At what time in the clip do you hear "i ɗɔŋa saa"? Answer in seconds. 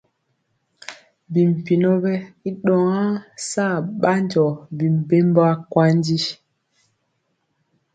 2.49-3.75